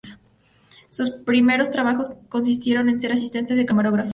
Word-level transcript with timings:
Sus 0.89 1.11
primeros 1.11 1.69
trabajos 1.69 2.09
consistieron 2.27 2.89
en 2.89 2.99
ser 2.99 3.11
asistente 3.11 3.53
de 3.53 3.65
camarógrafo. 3.65 4.09